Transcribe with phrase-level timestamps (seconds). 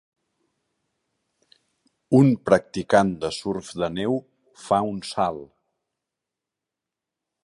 [2.19, 4.17] un practicant de surf de neu
[4.63, 5.45] fa un salt.